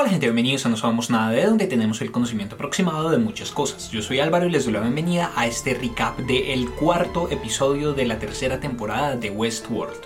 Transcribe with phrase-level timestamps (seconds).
[0.00, 3.50] Hola gente, bienvenidos a No Sabemos Nada de donde tenemos el conocimiento aproximado de muchas
[3.50, 3.90] cosas.
[3.90, 8.06] Yo soy Álvaro y les doy la bienvenida a este recap del cuarto episodio de
[8.06, 9.98] la tercera temporada de Westworld.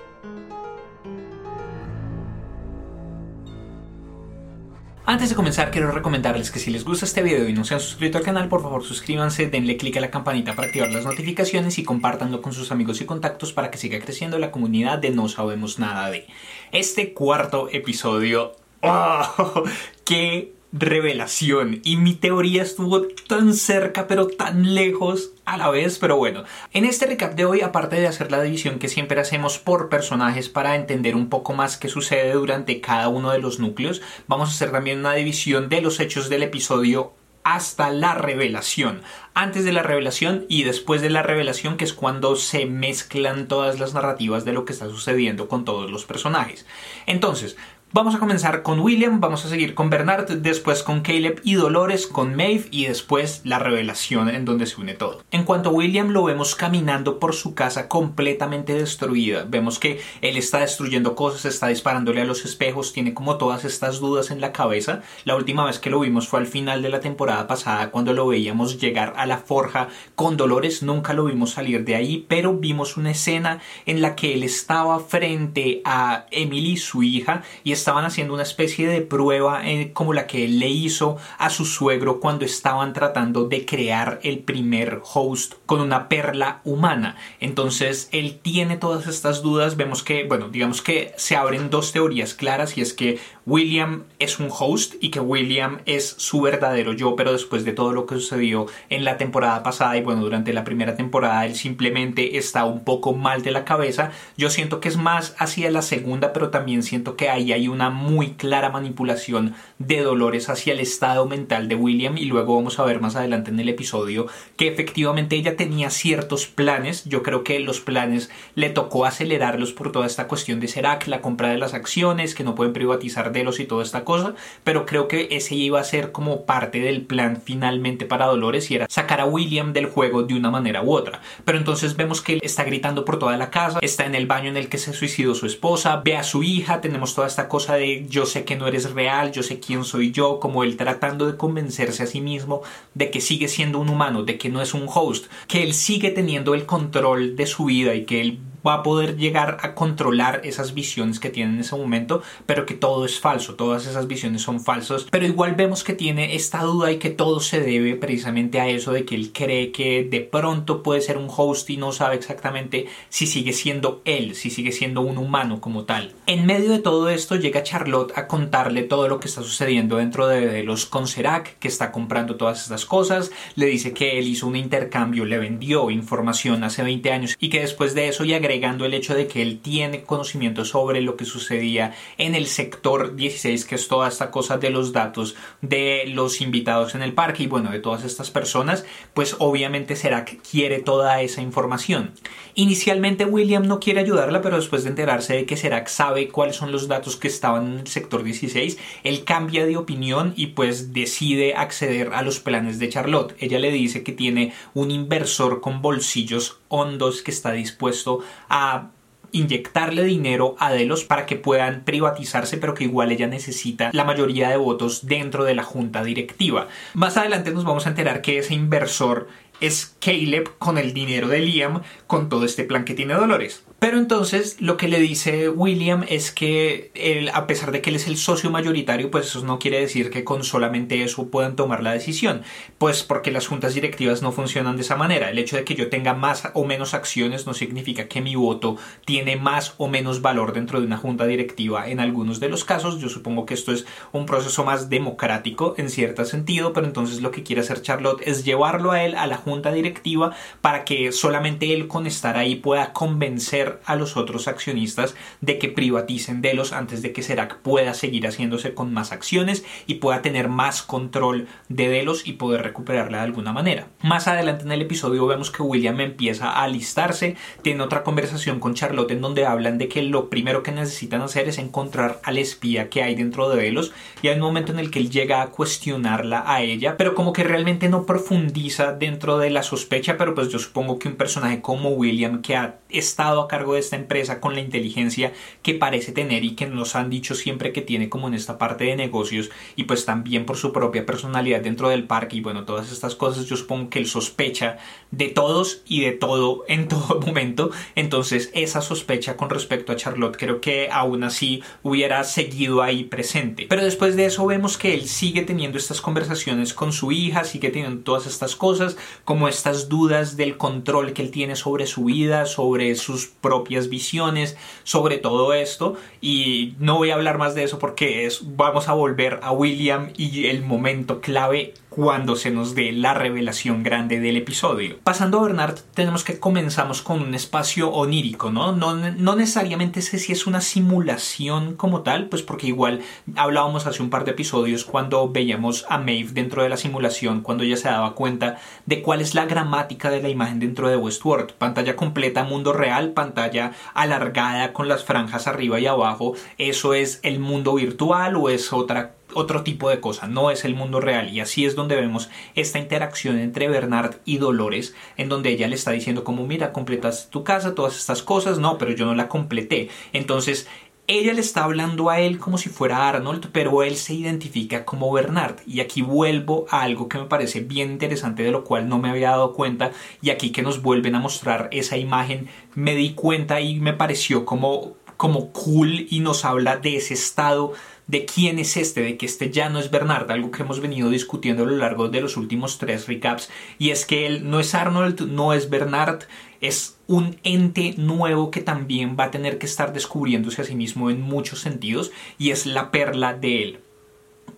[5.05, 7.81] Antes de comenzar quiero recomendarles que si les gusta este video y no se han
[7.81, 11.79] suscrito al canal, por favor suscríbanse, denle click a la campanita para activar las notificaciones
[11.79, 15.29] y compártanlo con sus amigos y contactos para que siga creciendo la comunidad de No
[15.29, 16.29] Sabemos Nada de.
[16.71, 19.65] Este cuarto episodio ¡Oh!
[20.05, 21.81] ¡Qué revelación!
[21.85, 26.43] Y mi teoría estuvo tan cerca pero tan lejos a la vez, pero bueno.
[26.73, 30.49] En este recap de hoy, aparte de hacer la división que siempre hacemos por personajes
[30.49, 34.53] para entender un poco más qué sucede durante cada uno de los núcleos, vamos a
[34.53, 37.13] hacer también una división de los hechos del episodio
[37.45, 39.03] hasta la revelación.
[39.35, 43.81] Antes de la revelación y después de la revelación, que es cuando se mezclan todas
[43.81, 46.67] las narrativas de lo que está sucediendo con todos los personajes.
[47.07, 47.57] Entonces,
[47.95, 52.07] Vamos a comenzar con William, vamos a seguir con Bernard, después con Caleb y Dolores,
[52.07, 55.23] con Maeve y después la revelación en donde se une todo.
[55.31, 59.45] En cuanto a William lo vemos caminando por su casa completamente destruida.
[59.47, 64.01] Vemos que él está destruyendo cosas, está disparándole a los espejos, tiene como todas estas
[64.01, 65.03] dudas en la cabeza.
[65.27, 68.27] La última vez que lo vimos fue al final de la temporada pasada cuando lo
[68.27, 72.97] veíamos llegar a la forja con Dolores, nunca lo vimos salir de ahí, pero vimos
[72.97, 78.35] una escena en la que él estaba frente a Emily, su hija, y estaban haciendo
[78.35, 82.45] una especie de prueba eh, como la que él le hizo a su suegro cuando
[82.45, 87.17] estaban tratando de crear el primer host con una perla humana.
[87.41, 89.77] Entonces él tiene todas estas dudas.
[89.77, 94.39] Vemos que, bueno, digamos que se abren dos teorías claras y es que William es
[94.39, 98.15] un host y que William es su verdadero yo, pero después de todo lo que
[98.15, 102.85] sucedió en la temporada pasada y bueno, durante la primera temporada él simplemente está un
[102.85, 104.13] poco mal de la cabeza.
[104.37, 107.91] Yo siento que es más hacia la segunda, pero también siento que ahí hay una
[107.91, 112.85] muy clara manipulación de Dolores hacia el estado mental de William y luego vamos a
[112.85, 114.27] ver más adelante en el episodio
[114.57, 117.05] que efectivamente ella tenía ciertos planes.
[117.05, 121.21] Yo creo que los planes le tocó acelerarlos por toda esta cuestión de Serac, la
[121.21, 124.35] compra de las acciones, que no pueden privatizar Delos y toda esta cosa,
[124.65, 128.77] pero creo que ese iba a ser como parte del plan finalmente para Dolores y
[128.77, 131.21] era sacar a William del juego de una manera u otra.
[131.45, 134.49] Pero entonces vemos que él está gritando por toda la casa, está en el baño
[134.51, 137.62] en el que se suicidó su esposa, ve a su hija, tenemos toda esta cosa
[137.71, 141.27] de yo sé que no eres real, yo sé quién soy yo, como él tratando
[141.27, 142.63] de convencerse a sí mismo
[142.95, 146.11] de que sigue siendo un humano, de que no es un host, que él sigue
[146.11, 150.41] teniendo el control de su vida y que él va a poder llegar a controlar
[150.45, 154.43] esas visiones que tiene en ese momento, pero que todo es falso, todas esas visiones
[154.43, 158.61] son falsas, pero igual vemos que tiene esta duda y que todo se debe precisamente
[158.61, 161.93] a eso de que él cree que de pronto puede ser un host y no
[161.93, 166.13] sabe exactamente si sigue siendo él, si sigue siendo un humano como tal.
[166.27, 170.27] En medio de todo esto llega Charlotte a contarle todo lo que está sucediendo dentro
[170.27, 174.57] de, los Conserac, que está comprando todas estas cosas, le dice que él hizo un
[174.57, 178.85] intercambio, le vendió información hace 20 años y que después de eso y agrega agregando
[178.85, 183.65] el hecho de que él tiene conocimiento sobre lo que sucedía en el sector 16,
[183.65, 187.47] que es toda esta cosa de los datos de los invitados en el parque y
[187.47, 192.13] bueno, de todas estas personas, pues obviamente Serac quiere toda esa información.
[192.55, 196.73] Inicialmente William no quiere ayudarla, pero después de enterarse de que Serac sabe cuáles son
[196.73, 201.55] los datos que estaban en el sector 16, él cambia de opinión y pues decide
[201.55, 203.35] acceder a los planes de Charlotte.
[203.39, 208.21] Ella le dice que tiene un inversor con bolsillos hondos que está dispuesto
[208.53, 208.91] a
[209.33, 214.51] inyectarle dinero a Delos para que puedan privatizarse, pero que igual ella necesita la mayoría
[214.51, 216.69] de votos dentro de la junta directiva.
[216.95, 219.29] Más adelante nos vamos a enterar que ese inversor
[219.61, 223.65] es Caleb con el dinero de Liam con todo este plan que tiene Dolores.
[223.83, 227.97] Pero entonces lo que le dice William es que él, a pesar de que él
[227.97, 231.83] es el socio mayoritario, pues eso no quiere decir que con solamente eso puedan tomar
[231.83, 232.43] la decisión,
[232.79, 235.31] pues porque las juntas directivas no funcionan de esa manera.
[235.31, 238.77] El hecho de que yo tenga más o menos acciones no significa que mi voto
[239.05, 243.01] tiene más o menos valor dentro de una junta directiva en algunos de los casos.
[243.01, 247.33] Yo supongo que esto es un proceso más democrático en cierto sentido, pero entonces lo
[247.33, 251.75] que quiere hacer Charlotte es llevarlo a él a la junta directiva para que solamente
[251.75, 257.03] él con estar ahí pueda convencer a los otros accionistas de que privaticen Delos antes
[257.03, 261.89] de que Serac pueda seguir haciéndose con más acciones y pueda tener más control de
[261.89, 263.89] Delos y poder recuperarla de alguna manera.
[264.03, 268.75] Más adelante en el episodio vemos que William empieza a alistarse, tiene otra conversación con
[268.75, 272.89] Charlotte en donde hablan de que lo primero que necesitan hacer es encontrar al espía
[272.89, 273.93] que hay dentro de Delos
[274.23, 277.33] y hay un momento en el que él llega a cuestionarla a ella, pero como
[277.33, 281.61] que realmente no profundiza dentro de la sospecha, pero pues yo supongo que un personaje
[281.61, 285.33] como William que ha estado a de esta empresa con la inteligencia
[285.63, 288.85] que parece tener y que nos han dicho siempre que tiene como en esta parte
[288.85, 292.91] de negocios y pues también por su propia personalidad dentro del parque y bueno, todas
[292.91, 294.79] estas cosas, yo supongo que él sospecha
[295.11, 297.71] de todos y de todo en todo momento.
[297.95, 303.67] Entonces esa sospecha con respecto a Charlotte creo que aún así hubiera seguido ahí presente.
[303.69, 307.71] Pero después de eso vemos que él sigue teniendo estas conversaciones con su hija, sigue
[307.71, 312.47] teniendo todas estas cosas, como estas dudas del control que él tiene sobre su vida,
[312.47, 315.99] sobre sus propias visiones, sobre todo esto.
[316.23, 320.09] Y no voy a hablar más de eso porque es, vamos a volver a William
[320.17, 324.97] y el momento clave cuando se nos dé la revelación grande del episodio.
[325.05, 328.73] Pasando a Bernard, tenemos que comenzamos con un espacio onírico, ¿no?
[328.73, 333.01] No, no necesariamente sé si es una simulación como tal, pues porque igual
[333.37, 337.65] hablábamos hace un par de episodios cuando veíamos a Maeve dentro de la simulación, cuando
[337.65, 341.53] ella se daba cuenta de cuál es la gramática de la imagen dentro de Westworld.
[341.53, 346.35] Pantalla completa, mundo real, pantalla alargada con las franjas arriba y abajo.
[346.57, 350.75] ¿Eso es el mundo virtual o es otra otro tipo de cosa, no es el
[350.75, 351.31] mundo real.
[351.31, 355.75] Y así es donde vemos esta interacción entre Bernard y Dolores, en donde ella le
[355.75, 359.29] está diciendo como, mira, completas tu casa, todas estas cosas, no, pero yo no la
[359.29, 359.89] completé.
[360.13, 360.69] Entonces,
[361.09, 365.13] ella le está hablando a él como si fuera Arnold, pero él se identifica como
[365.13, 365.57] Bernard.
[365.67, 369.11] Y aquí vuelvo a algo que me parece bien interesante, de lo cual no me
[369.11, 369.91] había dado cuenta,
[370.21, 374.45] y aquí que nos vuelven a mostrar esa imagen, me di cuenta y me pareció
[374.45, 377.75] como como cool y nos habla de ese estado
[378.13, 381.09] de quién es este, de que este ya no es Bernard, algo que hemos venido
[381.09, 383.49] discutiendo a lo largo de los últimos tres recaps,
[383.79, 386.25] y es que él no es Arnold, no es Bernard,
[386.61, 391.09] es un ente nuevo que también va a tener que estar descubriéndose a sí mismo
[391.09, 393.81] en muchos sentidos, y es la perla de él.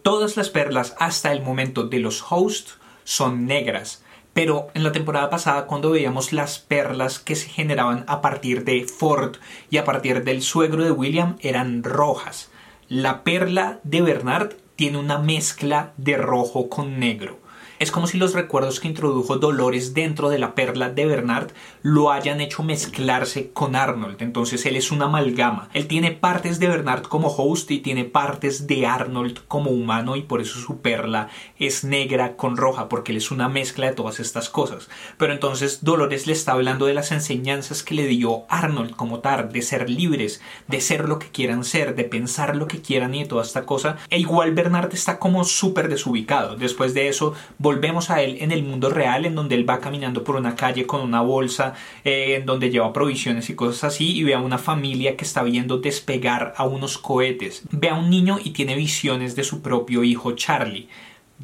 [0.02, 4.02] Todas las perlas hasta el momento de los hosts son negras,
[4.32, 8.84] pero en la temporada pasada cuando veíamos las perlas que se generaban a partir de
[8.84, 9.36] Ford
[9.70, 12.50] y a partir del suegro de William eran rojas.
[12.88, 17.38] La perla de Bernard tiene una mezcla de rojo con negro.
[17.84, 21.50] Es como si los recuerdos que introdujo Dolores dentro de la perla de Bernard
[21.82, 24.22] lo hayan hecho mezclarse con Arnold.
[24.22, 25.68] Entonces él es una amalgama.
[25.74, 30.22] Él tiene partes de Bernard como host y tiene partes de Arnold como humano y
[30.22, 31.28] por eso su perla
[31.58, 34.88] es negra con roja porque él es una mezcla de todas estas cosas.
[35.18, 39.52] Pero entonces Dolores le está hablando de las enseñanzas que le dio Arnold como tal,
[39.52, 43.24] de ser libres, de ser lo que quieran ser, de pensar lo que quieran y
[43.24, 43.98] de toda esta cosa.
[44.08, 46.56] E igual Bernard está como súper desubicado.
[46.56, 47.34] Después de eso
[47.74, 50.86] volvemos a él en el mundo real, en donde él va caminando por una calle
[50.86, 51.74] con una bolsa,
[52.04, 55.42] eh, en donde lleva provisiones y cosas así, y ve a una familia que está
[55.42, 57.62] viendo despegar a unos cohetes.
[57.70, 60.88] Ve a un niño y tiene visiones de su propio hijo Charlie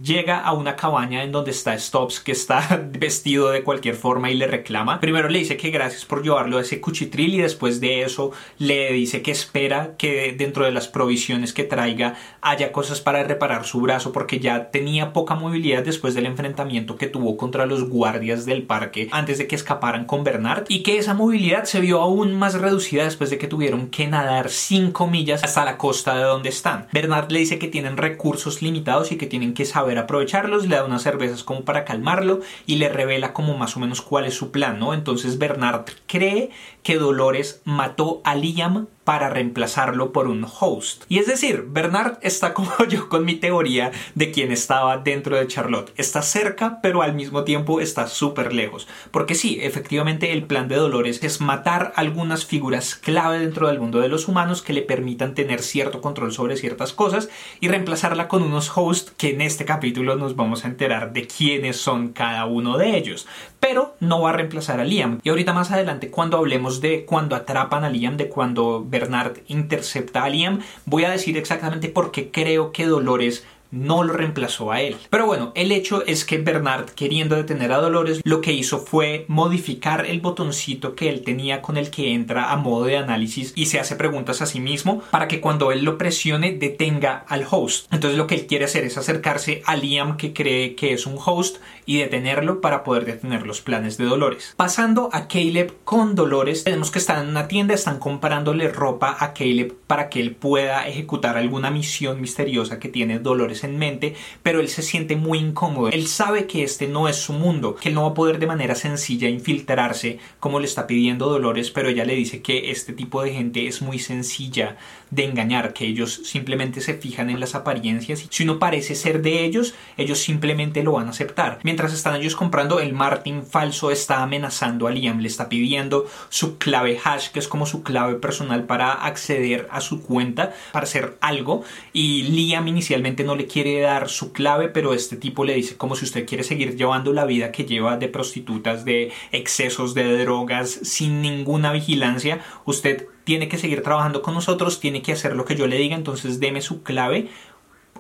[0.03, 4.35] llega a una cabaña en donde está Stops, que está vestido de cualquier forma y
[4.35, 5.01] le reclama.
[5.01, 8.93] Primero le dice que gracias por llevarlo a ese cuchitril y después de eso le
[8.93, 13.81] dice que espera que dentro de las provisiones que traiga haya cosas para reparar su
[13.81, 18.63] brazo porque ya tenía poca movilidad después del enfrentamiento que tuvo contra los guardias del
[18.63, 22.55] parque antes de que escaparan con Bernard y que esa movilidad se vio aún más
[22.55, 26.87] reducida después de que tuvieron que nadar 5 millas hasta la costa de donde están.
[26.93, 30.85] Bernard le dice que tienen recursos limitados y que tienen que saber aprovecharlos, le da
[30.85, 34.51] unas cervezas como para calmarlo y le revela como más o menos cuál es su
[34.51, 34.95] plan, ¿no?
[34.95, 36.51] Entonces Bernard cree
[36.83, 41.03] que Dolores mató a Liam para reemplazarlo por un host.
[41.09, 45.49] Y es decir, Bernard está como yo con mi teoría de quien estaba dentro de
[45.49, 45.93] Charlotte.
[45.97, 48.87] Está cerca, pero al mismo tiempo está súper lejos.
[49.11, 53.99] Porque sí, efectivamente el plan de Dolores es matar algunas figuras clave dentro del mundo
[53.99, 58.45] de los humanos que le permitan tener cierto control sobre ciertas cosas y reemplazarla con
[58.45, 62.79] unos hosts que en este capítulo nos vamos a enterar de quiénes son cada uno
[62.79, 63.27] de ellos.
[63.59, 65.19] Pero no va a reemplazar a Liam.
[65.25, 70.23] Y ahorita más adelante cuando hablemos de cuando atrapan a Liam, de cuando Bernard intercepta
[70.23, 70.61] a Liam.
[70.87, 74.97] Voy a decir exactamente por qué creo que Dolores no lo reemplazó a él.
[75.11, 79.25] Pero bueno, el hecho es que Bernard, queriendo detener a Dolores, lo que hizo fue
[79.29, 83.67] modificar el botoncito que él tenía con el que entra a modo de análisis y
[83.67, 87.93] se hace preguntas a sí mismo para que cuando él lo presione detenga al host.
[87.93, 91.19] Entonces lo que él quiere hacer es acercarse a Liam que cree que es un
[91.25, 94.55] host y detenerlo para poder detener los planes de Dolores.
[94.57, 99.33] Pasando a Caleb con Dolores, tenemos que están en una tienda, están comprándole ropa a
[99.33, 104.61] Caleb para que él pueda ejecutar alguna misión misteriosa que tiene Dolores En mente, pero
[104.61, 105.89] él se siente muy incómodo.
[105.89, 108.47] Él sabe que este no es su mundo, que él no va a poder de
[108.47, 113.23] manera sencilla infiltrarse como le está pidiendo Dolores, pero ella le dice que este tipo
[113.23, 114.77] de gente es muy sencilla
[115.11, 119.23] de engañar, que ellos simplemente se fijan en las apariencias y si uno parece ser
[119.23, 121.59] de ellos, ellos simplemente lo van a aceptar.
[121.63, 126.59] Mientras están ellos comprando, el Martin falso está amenazando a Liam, le está pidiendo su
[126.59, 131.17] clave hash, que es como su clave personal para acceder a su cuenta, para hacer
[131.21, 135.77] algo y Liam inicialmente no le quiere dar su clave, pero este tipo le dice
[135.77, 140.19] como si usted quiere seguir llevando la vida que lleva de prostitutas, de excesos de
[140.19, 145.45] drogas, sin ninguna vigilancia, usted tiene que seguir trabajando con nosotros, tiene que hacer lo
[145.45, 147.29] que yo le diga, entonces deme su clave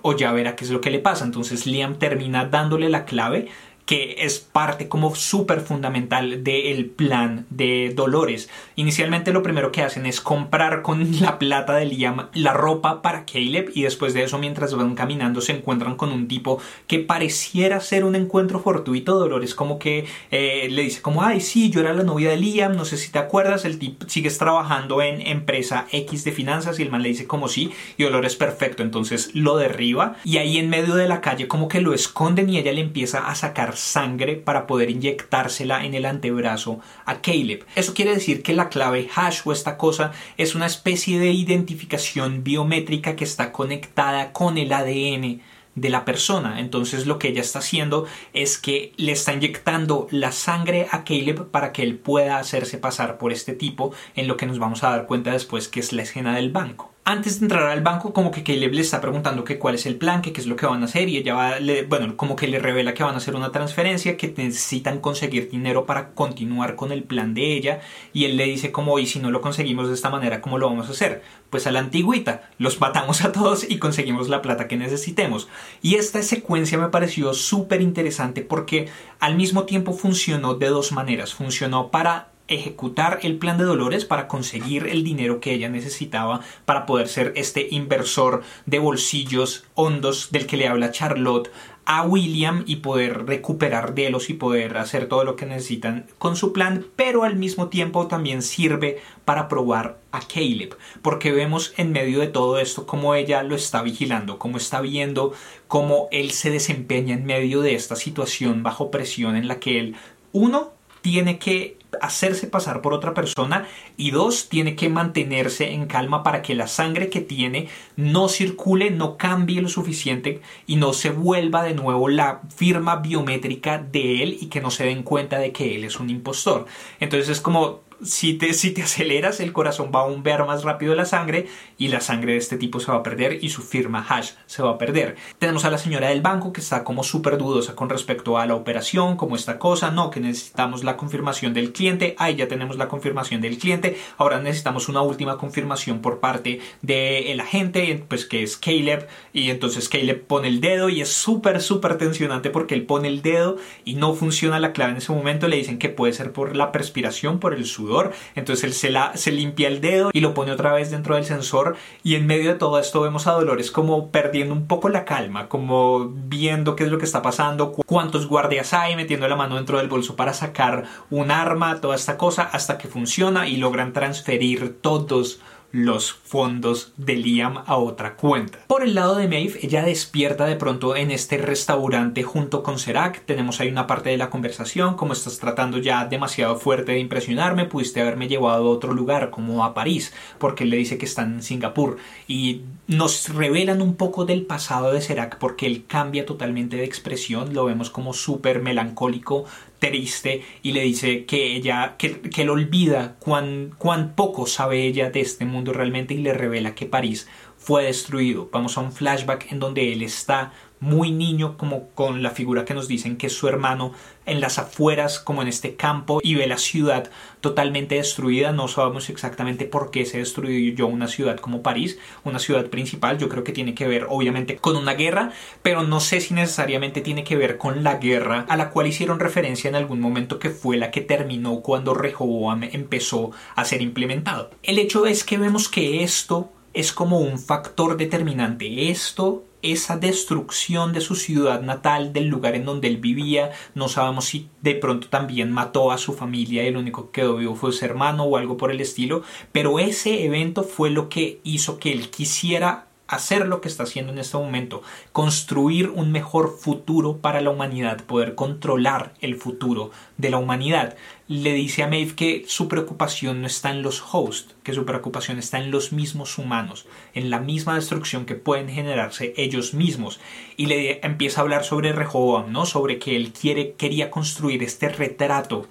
[0.03, 1.25] o ya verá qué es lo que le pasa.
[1.25, 3.49] Entonces Liam termina dándole la clave
[3.87, 8.49] que es parte como súper fundamental del plan de Dolores.
[8.77, 13.25] Inicialmente lo primero que hacen es comprar con la plata de Liam la ropa para
[13.25, 17.81] Caleb y después de eso mientras van caminando se encuentran con un tipo que pareciera
[17.81, 19.19] ser un encuentro fortuito.
[19.19, 22.77] Dolores como que eh, le dice como, ay sí, yo era la novia de Liam,
[22.77, 26.83] no sé si te acuerdas, el tipo sigues trabajando en empresa X de finanzas y
[26.83, 30.71] el man le dice como sí y Dolores perfecto, entonces lo derriba y ahí en
[30.71, 34.37] medio de la calle como que lo esconden y ella le empieza a sacar sangre
[34.37, 37.65] para poder inyectársela en el antebrazo a Caleb.
[37.75, 42.45] Eso quiere decir que la clave hash o esta cosa es una especie de identificación
[42.45, 45.41] biométrica que está conectada con el ADN
[45.75, 46.61] de la persona.
[46.61, 51.51] Entonces lo que ella está haciendo es que le está inyectando la sangre a Caleb
[51.51, 54.91] para que él pueda hacerse pasar por este tipo en lo que nos vamos a
[54.91, 58.31] dar cuenta después que es la escena del banco antes de entrar al banco, como
[58.31, 60.67] que Caleb le está preguntando que cuál es el plan, que qué es lo que
[60.67, 61.55] van a hacer, y ella va,
[61.89, 65.87] bueno, como que le revela que van a hacer una transferencia, que necesitan conseguir dinero
[65.87, 67.81] para continuar con el plan de ella,
[68.13, 70.69] y él le dice como, y si no lo conseguimos de esta manera, ¿cómo lo
[70.69, 71.23] vamos a hacer?
[71.49, 75.49] Pues a la antigüita, los matamos a todos y conseguimos la plata que necesitemos.
[75.83, 78.89] Y esta secuencia me pareció súper interesante porque
[79.19, 81.35] al mismo tiempo funcionó de dos maneras.
[81.35, 86.85] Funcionó para ejecutar el plan de Dolores para conseguir el dinero que ella necesitaba para
[86.85, 91.51] poder ser este inversor de bolsillos hondos del que le habla Charlotte
[91.87, 96.53] a William y poder recuperar delos y poder hacer todo lo que necesitan con su
[96.53, 102.21] plan, pero al mismo tiempo también sirve para probar a Caleb, porque vemos en medio
[102.21, 105.33] de todo esto cómo ella lo está vigilando, cómo está viendo
[105.67, 109.97] cómo él se desempeña en medio de esta situación bajo presión en la que él,
[110.33, 113.67] uno, tiene que hacerse pasar por otra persona
[113.97, 118.91] y dos, tiene que mantenerse en calma para que la sangre que tiene no circule,
[118.91, 124.39] no cambie lo suficiente y no se vuelva de nuevo la firma biométrica de él
[124.41, 126.67] y que no se den cuenta de que él es un impostor.
[127.01, 128.51] Entonces es como si te,
[128.83, 131.47] aceleras, el corazón va a bombear más rápido la sangre
[131.79, 134.63] y la sangre de este tipo se va a perder y su firma hash se
[134.63, 135.17] va a perder.
[135.39, 138.55] Tenemos a la señora del banco que está como súper dudosa con respecto a la
[138.55, 142.89] operación, como esta cosa, no, que necesitamos la confirmación del cliente, ahí ya tenemos la
[142.89, 148.57] confirmación del cliente, ahora necesitamos una última confirmación por parte del agente, pues que es
[148.57, 153.09] Caleb, y entonces Caleb pone el dedo y es súper, súper tensionante porque él pone
[153.09, 156.33] el dedo y no funciona la clave en ese momento, le dicen que puede ser
[156.33, 157.90] por la perspiración, por el sudor,
[158.35, 162.15] entonces él se, limpia el dedo y lo pone otra vez dentro del sensor y
[162.15, 166.09] en medio de todo esto vemos a Dolores como perdiendo un poco la calma, como
[166.09, 169.89] viendo qué es lo que está pasando, cuántos guardias hay, metiendo la mano dentro del
[169.89, 175.41] bolso para sacar un arma, toda esta cosa, hasta que funciona y logran transferir todos
[175.73, 178.59] los fondos de Liam a otra cuenta.
[178.67, 183.25] Por el lado de Maeve, ella despierta de pronto en este restaurante junto con Serac.
[183.25, 187.67] Tenemos ahí una parte de la conversación, como estás tratando ya demasiado fuerte de impresionarme,
[187.67, 191.23] pudiste haberme llevado a otro lugar, como a París, porque él le dice que está
[191.23, 191.99] en Singapur.
[192.27, 197.55] Y nos revelan un poco del pasado de Serac, porque él cambia totalmente de expresión,
[197.55, 199.45] lo vemos como súper melancólico,
[199.81, 205.21] triste y le dice que ella que, él olvida cuán, cuán poco sabe ella de
[205.21, 208.49] este mundo realmente y le revela que París fue destruido.
[208.53, 212.75] Vamos a un flashback en donde él está muy niño como con la figura que
[212.75, 213.93] nos dicen que es su hermano
[214.27, 217.11] en las afueras como en este campo y ve la ciudad
[217.41, 218.53] totalmente destruida.
[218.53, 223.19] No sabemos exactamente por qué se destruyó una ciudad como París una ciudad principal.
[223.19, 225.33] Yo creo que tiene que ver obviamente con una guerra
[225.63, 229.21] pero no sé si necesariamente tiene que ver con la guerra a la cual hicieron
[229.21, 234.51] referencia en algún momento que fue la que terminó cuando Rehoboam empezó a ser implementado.
[234.63, 238.91] El hecho es que vemos que esto es como un factor determinante.
[238.91, 244.27] Esto, esa destrucción de su ciudad natal, del lugar en donde él vivía, no sabemos
[244.27, 247.73] si de pronto también mató a su familia y el único que quedó vivo fue
[247.73, 251.93] su hermano o algo por el estilo, pero ese evento fue lo que hizo que
[251.93, 257.41] él quisiera hacer lo que está haciendo en este momento, construir un mejor futuro para
[257.41, 262.69] la humanidad, poder controlar el futuro de la humanidad, le dice a Maeve que su
[262.69, 267.31] preocupación no está en los hosts, que su preocupación está en los mismos humanos, en
[267.31, 270.21] la misma destrucción que pueden generarse ellos mismos.
[270.57, 272.65] Y le empieza a hablar sobre Rehoboam, ¿no?
[272.65, 275.69] Sobre que él quiere, quería construir este retrato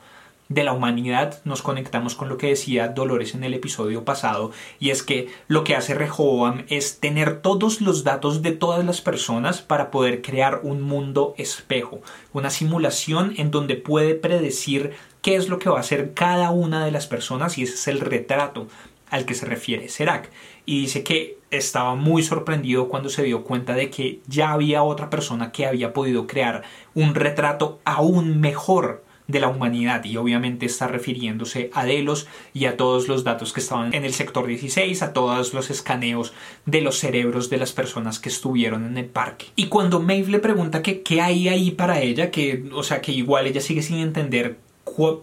[0.49, 4.89] de la humanidad nos conectamos con lo que decía Dolores en el episodio pasado y
[4.89, 9.61] es que lo que hace Rehoboam es tener todos los datos de todas las personas
[9.61, 12.01] para poder crear un mundo espejo,
[12.33, 16.83] una simulación en donde puede predecir qué es lo que va a hacer cada una
[16.83, 18.67] de las personas y ese es el retrato
[19.11, 20.31] al que se refiere Serac.
[20.65, 25.11] Y dice que estaba muy sorprendido cuando se dio cuenta de que ya había otra
[25.11, 26.63] persona que había podido crear
[26.95, 32.75] un retrato aún mejor de la humanidad y obviamente está refiriéndose a Delos y a
[32.75, 36.33] todos los datos que estaban en el sector 16, a todos los escaneos
[36.65, 39.45] de los cerebros de las personas que estuvieron en el parque.
[39.55, 43.11] Y cuando Maeve le pregunta que qué hay ahí para ella, que o sea que
[43.11, 44.57] igual ella sigue sin entender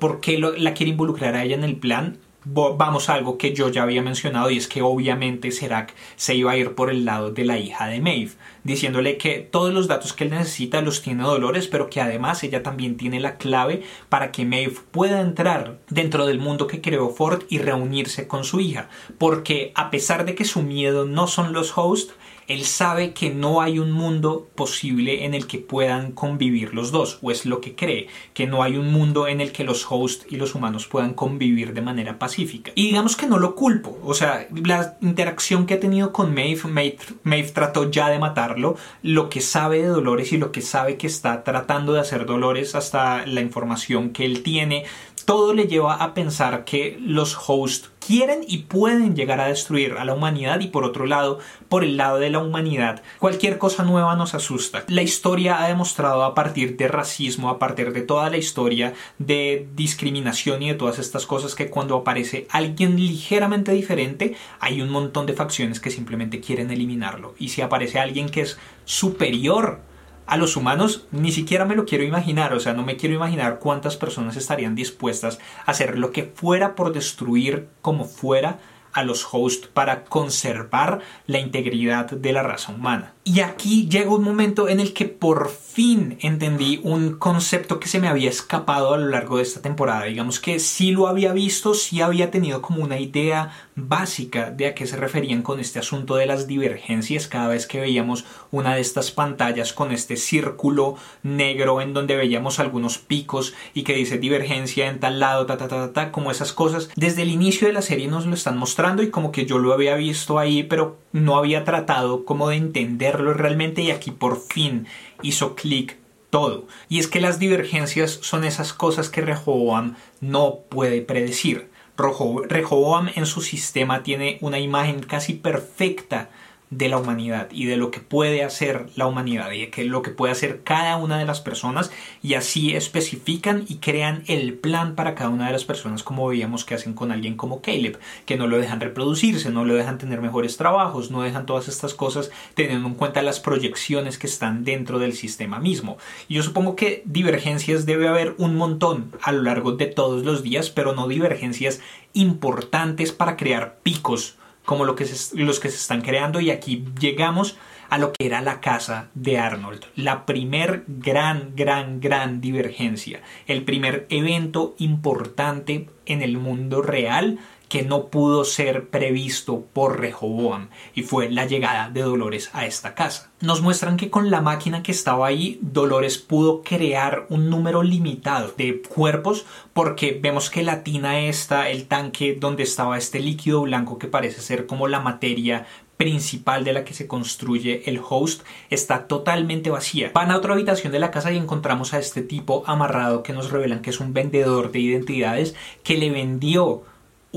[0.00, 3.70] por qué la quiere involucrar a ella en el plan, vamos a algo que yo
[3.70, 7.32] ya había mencionado y es que obviamente Serac se iba a ir por el lado
[7.32, 11.24] de la hija de Maeve, diciéndole que todos los datos que él necesita los tiene
[11.24, 16.26] Dolores, pero que además ella también tiene la clave para que Maeve pueda entrar dentro
[16.26, 20.44] del mundo que creó Ford y reunirse con su hija, porque a pesar de que
[20.44, 22.14] su miedo no son los hosts,
[22.48, 27.18] él sabe que no hay un mundo posible en el que puedan convivir los dos,
[27.22, 30.26] o es lo que cree, que no hay un mundo en el que los hosts
[30.30, 32.72] y los humanos puedan convivir de manera pacífica.
[32.74, 36.96] Y digamos que no lo culpo, o sea, la interacción que ha tenido con Maeve,
[37.22, 41.06] Maeve, trató ya de matarlo, lo que sabe de Dolores y lo que sabe que
[41.06, 44.84] está tratando de hacer Dolores hasta la información que él tiene,
[45.26, 50.04] todo le lleva a pensar que los hosts quieren y pueden llegar a destruir a
[50.04, 54.14] la humanidad y por otro lado, por el lado de la humanidad, cualquier cosa nueva
[54.14, 54.84] nos asusta.
[54.86, 59.68] La historia ha demostrado a partir de racismo, a partir de toda la historia de
[59.74, 65.26] discriminación y de todas estas cosas que cuando aparece alguien ligeramente diferente, hay un montón
[65.26, 67.34] de facciones que simplemente quieren eliminarlo.
[67.36, 69.80] Y si aparece alguien que es superior
[70.26, 73.58] a los humanos ni siquiera me lo quiero imaginar, o sea, no me quiero imaginar
[73.58, 78.58] cuántas personas estarían dispuestas a hacer lo que fuera por destruir como fuera
[78.96, 83.12] a los hosts para conservar la integridad de la raza humana.
[83.24, 88.00] Y aquí llega un momento en el que por fin entendí un concepto que se
[88.00, 90.04] me había escapado a lo largo de esta temporada.
[90.04, 94.74] Digamos que sí lo había visto, sí había tenido como una idea básica de a
[94.74, 98.80] qué se referían con este asunto de las divergencias cada vez que veíamos una de
[98.80, 104.88] estas pantallas con este círculo negro en donde veíamos algunos picos y que dice divergencia
[104.88, 106.88] en tal lado, ta ta ta ta, ta como esas cosas.
[106.96, 109.74] Desde el inicio de la serie nos lo están mostrando y como que yo lo
[109.74, 114.86] había visto ahí, pero no había tratado como de entenderlo realmente y aquí por fin
[115.22, 115.98] hizo clic
[116.30, 116.66] todo.
[116.88, 121.68] Y es que las divergencias son esas cosas que Rehoboam no puede predecir.
[121.96, 126.30] Rehoboam en su sistema tiene una imagen casi perfecta
[126.70, 130.10] de la humanidad y de lo que puede hacer la humanidad y de lo que
[130.10, 135.14] puede hacer cada una de las personas y así especifican y crean el plan para
[135.14, 138.48] cada una de las personas como veíamos que hacen con alguien como Caleb que no
[138.48, 142.88] lo dejan reproducirse, no lo dejan tener mejores trabajos, no dejan todas estas cosas teniendo
[142.88, 145.98] en cuenta las proyecciones que están dentro del sistema mismo.
[146.28, 150.42] Y yo supongo que divergencias debe haber un montón a lo largo de todos los
[150.42, 151.80] días pero no divergencias
[152.12, 157.56] importantes para crear picos como lo que los que se están creando y aquí llegamos
[157.88, 163.64] a lo que era la casa de Arnold, la primer gran, gran, gran divergencia, el
[163.64, 171.02] primer evento importante en el mundo real que no pudo ser previsto por Rehoboam y
[171.02, 173.30] fue la llegada de Dolores a esta casa.
[173.40, 178.54] Nos muestran que con la máquina que estaba ahí, Dolores pudo crear un número limitado
[178.56, 183.98] de cuerpos porque vemos que la tina esta, el tanque donde estaba este líquido blanco
[183.98, 189.06] que parece ser como la materia principal de la que se construye el host está
[189.06, 190.10] totalmente vacía.
[190.14, 193.50] Van a otra habitación de la casa y encontramos a este tipo amarrado que nos
[193.50, 196.84] revelan que es un vendedor de identidades que le vendió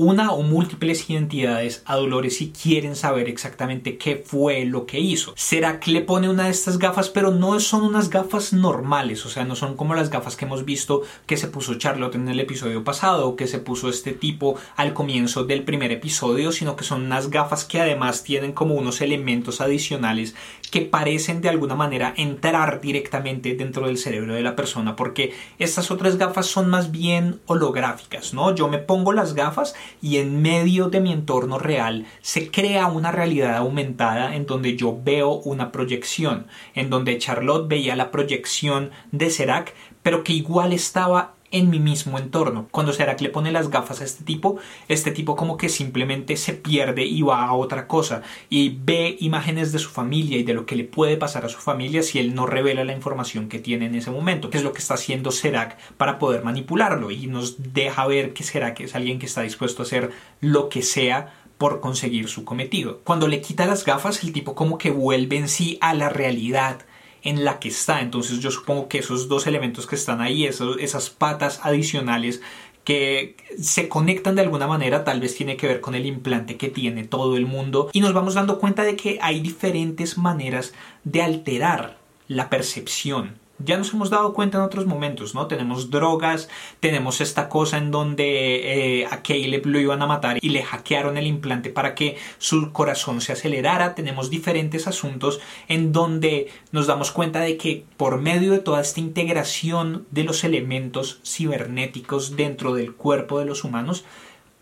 [0.00, 5.34] una o múltiples identidades a Dolores si quieren saber exactamente qué fue lo que hizo.
[5.36, 9.28] Será que le pone una de estas gafas, pero no son unas gafas normales, o
[9.28, 12.40] sea, no son como las gafas que hemos visto que se puso Charlotte en el
[12.40, 17.02] episodio pasado que se puso este tipo al comienzo del primer episodio, sino que son
[17.02, 20.34] unas gafas que además tienen como unos elementos adicionales
[20.70, 25.90] que parecen de alguna manera entrar directamente dentro del cerebro de la persona, porque estas
[25.90, 28.54] otras gafas son más bien holográficas, ¿no?
[28.54, 33.12] Yo me pongo las gafas y en medio de mi entorno real se crea una
[33.12, 39.30] realidad aumentada en donde yo veo una proyección, en donde Charlotte veía la proyección de
[39.30, 42.68] Serac, pero que igual estaba en mi mismo entorno.
[42.70, 44.58] Cuando Serac le pone las gafas a este tipo,
[44.88, 49.72] este tipo como que simplemente se pierde y va a otra cosa y ve imágenes
[49.72, 52.34] de su familia y de lo que le puede pasar a su familia si él
[52.34, 55.30] no revela la información que tiene en ese momento, que es lo que está haciendo
[55.30, 59.82] Serac para poder manipularlo y nos deja ver que Serac es alguien que está dispuesto
[59.82, 60.10] a hacer
[60.40, 63.00] lo que sea por conseguir su cometido.
[63.04, 66.86] Cuando le quita las gafas, el tipo como que vuelve en sí a la realidad
[67.22, 68.00] en la que está.
[68.00, 72.40] Entonces yo supongo que esos dos elementos que están ahí, esas patas adicionales
[72.84, 76.68] que se conectan de alguna manera, tal vez tiene que ver con el implante que
[76.68, 80.72] tiene todo el mundo y nos vamos dando cuenta de que hay diferentes maneras
[81.04, 85.46] de alterar la percepción ya nos hemos dado cuenta en otros momentos, ¿no?
[85.46, 86.48] Tenemos drogas,
[86.80, 91.16] tenemos esta cosa en donde eh, a Caleb lo iban a matar y le hackearon
[91.16, 97.10] el implante para que su corazón se acelerara, tenemos diferentes asuntos en donde nos damos
[97.10, 102.94] cuenta de que por medio de toda esta integración de los elementos cibernéticos dentro del
[102.94, 104.04] cuerpo de los humanos,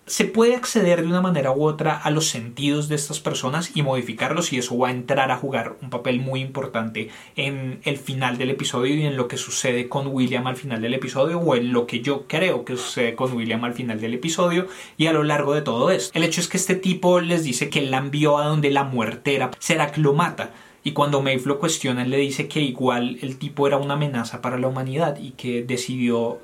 [0.09, 3.83] se puede acceder de una manera u otra a los sentidos de estas personas y
[3.83, 8.38] modificarlos y eso va a entrar a jugar un papel muy importante en el final
[8.38, 11.73] del episodio y en lo que sucede con William al final del episodio o en
[11.73, 14.66] lo que yo creo que sucede con William al final del episodio
[14.97, 16.16] y a lo largo de todo esto.
[16.18, 19.51] El hecho es que este tipo les dice que la envió a donde la muertera
[19.59, 20.53] será que lo mata.
[20.85, 24.59] Y cuando Maeve lo cuestiona, le dice que igual el tipo era una amenaza para
[24.59, 26.38] la humanidad y que decidió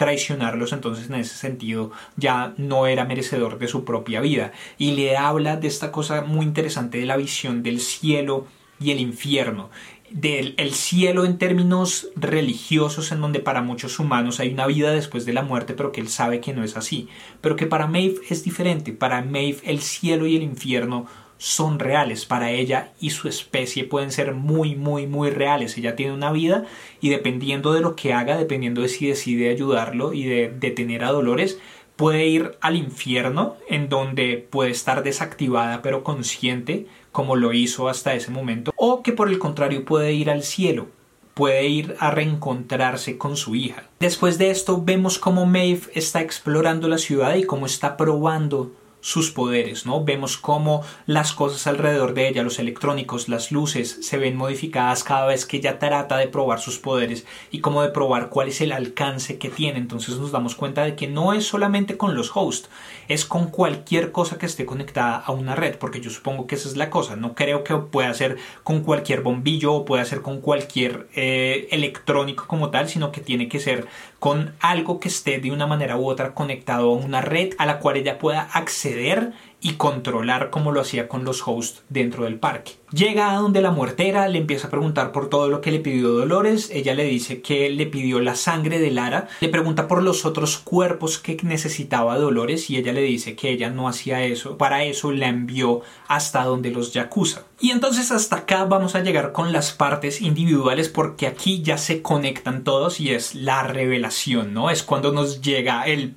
[0.00, 4.52] traicionarlos, entonces en ese sentido ya no era merecedor de su propia vida.
[4.78, 8.46] Y le habla de esta cosa muy interesante de la visión del cielo
[8.80, 9.68] y el infierno.
[10.10, 15.26] Del el cielo en términos religiosos en donde para muchos humanos hay una vida después
[15.26, 17.08] de la muerte pero que él sabe que no es así.
[17.42, 18.92] Pero que para Maeve es diferente.
[18.92, 21.08] Para Maeve el cielo y el infierno
[21.40, 25.78] son reales para ella y su especie pueden ser muy, muy, muy reales.
[25.78, 26.66] Ella tiene una vida
[27.00, 31.12] y dependiendo de lo que haga, dependiendo de si decide ayudarlo y de detener a
[31.12, 31.58] Dolores,
[31.96, 38.14] puede ir al infierno en donde puede estar desactivada pero consciente como lo hizo hasta
[38.14, 40.88] ese momento o que por el contrario puede ir al cielo
[41.32, 43.84] puede ir a reencontrarse con su hija.
[43.98, 49.30] Después de esto vemos cómo Maeve está explorando la ciudad y cómo está probando sus
[49.30, 50.04] poderes, ¿no?
[50.04, 55.26] Vemos cómo las cosas alrededor de ella, los electrónicos, las luces, se ven modificadas cada
[55.26, 58.72] vez que ella trata de probar sus poderes y cómo de probar cuál es el
[58.72, 59.78] alcance que tiene.
[59.78, 62.68] Entonces nos damos cuenta de que no es solamente con los hosts,
[63.08, 66.68] es con cualquier cosa que esté conectada a una red, porque yo supongo que esa
[66.68, 67.16] es la cosa.
[67.16, 72.46] No creo que pueda ser con cualquier bombillo o pueda ser con cualquier eh, electrónico
[72.46, 73.86] como tal, sino que tiene que ser
[74.20, 77.80] con algo que esté de una manera u otra conectado a una red a la
[77.80, 82.72] cual ella pueda acceder y controlar como lo hacía con los hosts dentro del parque.
[82.92, 86.08] Llega a donde la muertera le empieza a preguntar por todo lo que le pidió
[86.08, 90.24] Dolores, ella le dice que le pidió la sangre de Lara, le pregunta por los
[90.24, 94.82] otros cuerpos que necesitaba Dolores y ella le dice que ella no hacía eso, para
[94.82, 97.44] eso la envió hasta donde los Yakuza.
[97.60, 102.02] Y entonces hasta acá vamos a llegar con las partes individuales porque aquí ya se
[102.02, 104.70] conectan todos y es la revelación, ¿no?
[104.70, 106.14] Es cuando nos llega el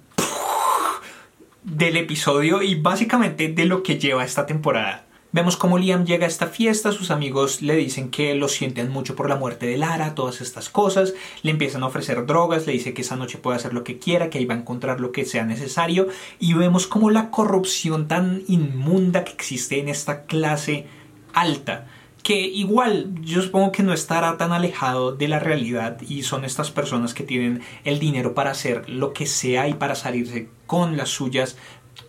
[1.63, 5.05] del episodio y básicamente de lo que lleva esta temporada.
[5.31, 9.15] Vemos cómo Liam llega a esta fiesta, sus amigos le dicen que lo sienten mucho
[9.15, 12.93] por la muerte de Lara, todas estas cosas, le empiezan a ofrecer drogas, le dice
[12.93, 15.25] que esa noche puede hacer lo que quiera, que ahí va a encontrar lo que
[15.25, 16.07] sea necesario
[16.39, 20.85] y vemos como la corrupción tan inmunda que existe en esta clase
[21.33, 21.87] alta
[22.23, 26.71] que igual yo supongo que no estará tan alejado de la realidad y son estas
[26.71, 31.09] personas que tienen el dinero para hacer lo que sea y para salirse con las
[31.09, 31.57] suyas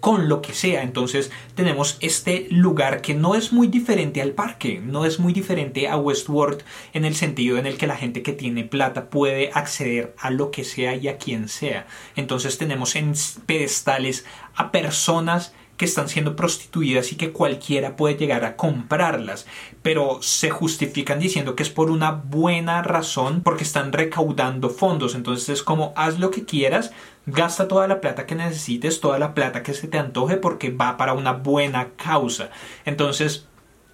[0.01, 0.83] con lo que sea.
[0.83, 5.89] Entonces tenemos este lugar que no es muy diferente al parque, no es muy diferente
[5.89, 10.15] a Westworld en el sentido en el que la gente que tiene plata puede acceder
[10.19, 11.87] a lo que sea y a quien sea.
[12.17, 13.15] Entonces tenemos en
[13.47, 14.25] pedestales
[14.55, 19.47] a personas que están siendo prostituidas y que cualquiera puede llegar a comprarlas,
[19.83, 25.49] pero se justifican diciendo que es por una buena razón porque están recaudando fondos, entonces
[25.49, 26.93] es como haz lo que quieras,
[27.27, 30.97] gasta toda la plata que necesites, toda la plata que se te antoje porque va
[30.97, 32.51] para una buena causa.
[32.85, 33.47] Entonces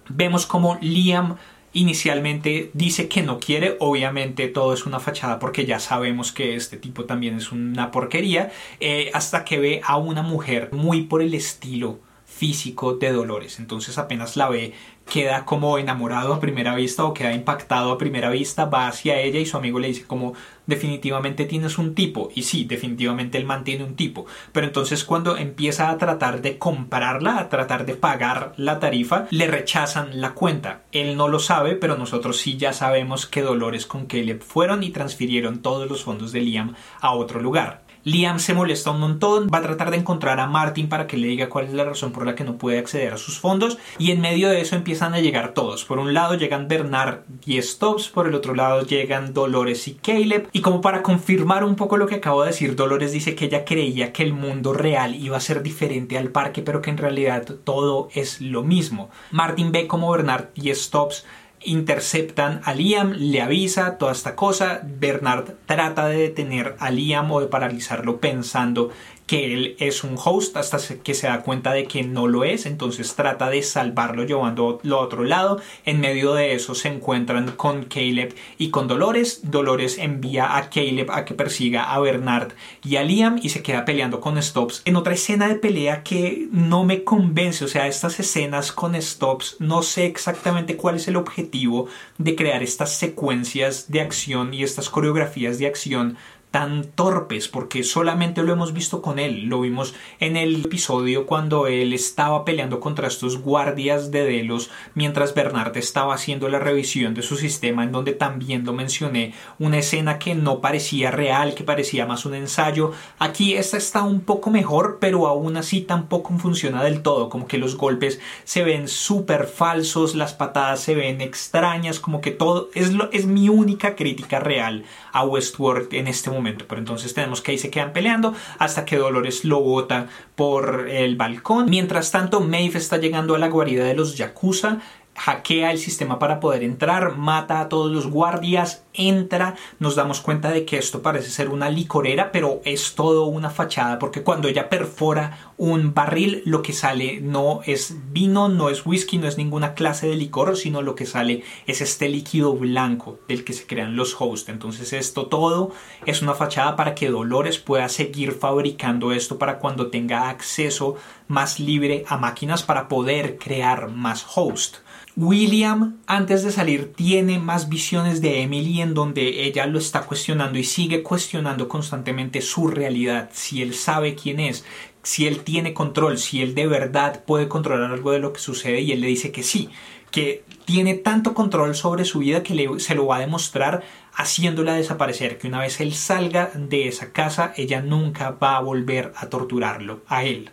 [0.09, 1.37] vemos como Liam
[1.73, 6.77] inicialmente dice que no quiere, obviamente todo es una fachada porque ya sabemos que este
[6.77, 11.33] tipo también es una porquería, eh, hasta que ve a una mujer muy por el
[11.33, 11.99] estilo
[12.41, 13.59] físico de Dolores.
[13.59, 14.73] Entonces apenas la ve,
[15.05, 19.39] queda como enamorado a primera vista o queda impactado a primera vista, va hacia ella
[19.39, 20.33] y su amigo le dice como
[20.65, 22.29] definitivamente tienes un tipo.
[22.33, 24.25] Y sí, definitivamente él mantiene un tipo.
[24.53, 29.45] Pero entonces cuando empieza a tratar de comprarla, a tratar de pagar la tarifa, le
[29.45, 30.81] rechazan la cuenta.
[30.91, 34.89] Él no lo sabe, pero nosotros sí ya sabemos que Dolores con Caleb fueron y
[34.89, 37.80] transfirieron todos los fondos de Liam a otro lugar.
[38.03, 41.27] Liam se molesta un montón, va a tratar de encontrar a Martin para que le
[41.27, 44.11] diga cuál es la razón por la que no puede acceder a sus fondos y
[44.11, 45.85] en medio de eso empiezan a llegar todos.
[45.85, 50.49] Por un lado llegan Bernard y Stops, por el otro lado llegan Dolores y Caleb
[50.51, 53.65] y como para confirmar un poco lo que acabo de decir, Dolores dice que ella
[53.65, 57.45] creía que el mundo real iba a ser diferente al parque pero que en realidad
[57.63, 59.09] todo es lo mismo.
[59.31, 61.25] Martin ve como Bernard y Stops
[61.63, 67.41] interceptan a Liam, le avisa toda esta cosa, Bernard trata de detener a Liam o
[67.41, 68.91] de paralizarlo pensando
[69.31, 72.65] que él es un host hasta que se da cuenta de que no lo es,
[72.65, 75.61] entonces trata de salvarlo llevándolo a otro lado.
[75.85, 79.49] En medio de eso se encuentran con Caleb y con Dolores.
[79.49, 82.51] Dolores envía a Caleb a que persiga a Bernard
[82.83, 84.81] y a Liam y se queda peleando con Stops.
[84.83, 89.55] En otra escena de pelea que no me convence, o sea, estas escenas con Stops,
[89.59, 94.89] no sé exactamente cuál es el objetivo de crear estas secuencias de acción y estas
[94.89, 96.17] coreografías de acción
[96.51, 99.45] tan torpes porque solamente lo hemos visto con él.
[99.45, 105.33] Lo vimos en el episodio cuando él estaba peleando contra estos guardias de Delos mientras
[105.33, 109.33] Bernard estaba haciendo la revisión de su sistema en donde también lo mencioné.
[109.59, 112.91] Una escena que no parecía real, que parecía más un ensayo.
[113.17, 117.29] Aquí esta está un poco mejor, pero aún así tampoco funciona del todo.
[117.29, 122.31] Como que los golpes se ven súper falsos, las patadas se ven extrañas, como que
[122.31, 124.83] todo es, lo, es mi única crítica real
[125.13, 128.97] a Westworld en este momento pero entonces tenemos que ahí se quedan peleando hasta que
[128.97, 131.69] Dolores lo bota por el balcón.
[131.69, 134.79] Mientras tanto, Maeve está llegando a la guarida de los Yakuza
[135.15, 140.49] hackea el sistema para poder entrar, mata a todos los guardias, entra, nos damos cuenta
[140.49, 144.69] de que esto parece ser una licorera, pero es todo una fachada, porque cuando ella
[144.69, 149.75] perfora un barril, lo que sale no es vino, no es whisky, no es ninguna
[149.75, 153.95] clase de licor, sino lo que sale es este líquido blanco del que se crean
[153.95, 154.49] los hosts.
[154.49, 155.71] Entonces esto todo
[156.05, 160.95] es una fachada para que Dolores pueda seguir fabricando esto para cuando tenga acceso
[161.27, 164.81] más libre a máquinas para poder crear más hosts.
[165.17, 170.57] William, antes de salir, tiene más visiones de Emily en donde ella lo está cuestionando
[170.57, 174.63] y sigue cuestionando constantemente su realidad, si él sabe quién es,
[175.03, 178.79] si él tiene control, si él de verdad puede controlar algo de lo que sucede
[178.79, 179.69] y él le dice que sí,
[180.11, 185.37] que tiene tanto control sobre su vida que se lo va a demostrar haciéndola desaparecer,
[185.37, 190.03] que una vez él salga de esa casa, ella nunca va a volver a torturarlo,
[190.07, 190.51] a él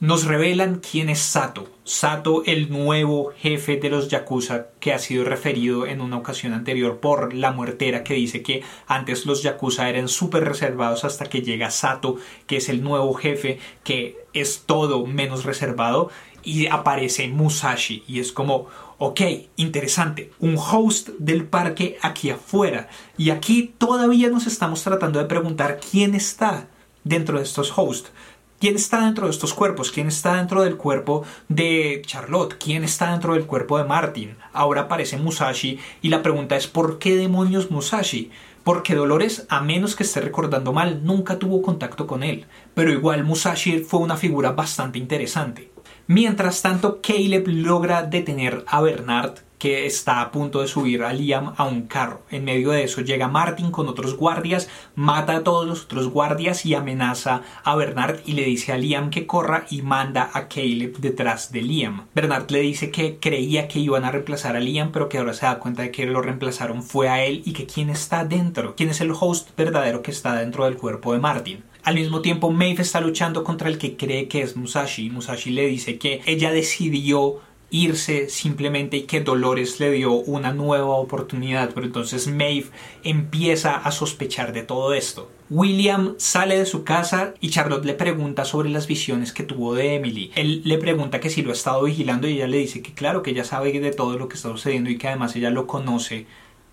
[0.00, 1.68] nos revelan quién es Sato.
[1.84, 6.98] Sato, el nuevo jefe de los Yakuza, que ha sido referido en una ocasión anterior
[6.98, 11.70] por la muertera, que dice que antes los Yakuza eran súper reservados hasta que llega
[11.70, 16.10] Sato, que es el nuevo jefe, que es todo menos reservado,
[16.44, 18.66] y aparece Musashi, y es como,
[18.98, 19.20] ok,
[19.56, 25.80] interesante, un host del parque aquí afuera, y aquí todavía nos estamos tratando de preguntar
[25.90, 26.68] quién está
[27.02, 28.12] dentro de estos hosts.
[28.60, 29.92] ¿Quién está dentro de estos cuerpos?
[29.92, 32.56] ¿Quién está dentro del cuerpo de Charlotte?
[32.58, 34.36] ¿Quién está dentro del cuerpo de Martin?
[34.52, 38.32] Ahora aparece Musashi y la pregunta es ¿por qué demonios Musashi?
[38.64, 42.46] Porque Dolores, a menos que esté recordando mal, nunca tuvo contacto con él.
[42.74, 45.70] Pero igual Musashi fue una figura bastante interesante.
[46.08, 51.54] Mientras tanto, Caleb logra detener a Bernard que está a punto de subir a Liam
[51.56, 52.22] a un carro.
[52.30, 56.64] En medio de eso llega Martin con otros guardias, mata a todos los otros guardias
[56.64, 60.98] y amenaza a Bernard y le dice a Liam que corra y manda a Caleb
[60.98, 62.06] detrás de Liam.
[62.14, 65.46] Bernard le dice que creía que iban a reemplazar a Liam, pero que ahora se
[65.46, 68.90] da cuenta de que lo reemplazaron fue a él y que quién está dentro, quién
[68.90, 71.64] es el host verdadero que está dentro del cuerpo de Martin.
[71.88, 75.08] Al mismo tiempo, Maeve está luchando contra el que cree que es Musashi.
[75.08, 80.96] Musashi le dice que ella decidió irse simplemente y que Dolores le dio una nueva
[80.96, 82.70] oportunidad, pero entonces Maeve
[83.04, 85.30] empieza a sospechar de todo esto.
[85.50, 89.94] William sale de su casa y Charlotte le pregunta sobre las visiones que tuvo de
[89.94, 90.30] Emily.
[90.34, 93.22] Él le pregunta que si lo ha estado vigilando y ella le dice que claro,
[93.22, 96.26] que ella sabe de todo lo que está sucediendo y que además ella lo conoce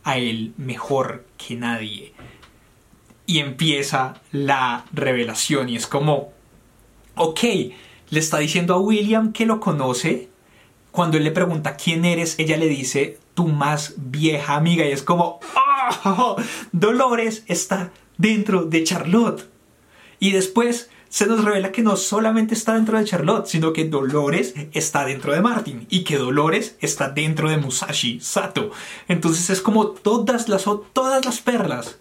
[0.03, 2.13] a él mejor que nadie.
[3.25, 6.31] Y empieza la revelación y es como,
[7.15, 7.39] ok,
[8.10, 10.29] le está diciendo a William que lo conoce,
[10.95, 15.03] cuando él le pregunta quién eres, ella le dice tu más vieja amiga y es
[15.03, 15.39] como,
[16.03, 16.38] ¡Oh!
[16.71, 19.49] Dolores está dentro de Charlotte.
[20.19, 24.55] Y después se nos revela que no solamente está dentro de Charlotte, sino que Dolores
[24.71, 28.71] está dentro de Martin y que Dolores está dentro de Musashi Sato.
[29.08, 31.99] Entonces es como todas las, todas las perlas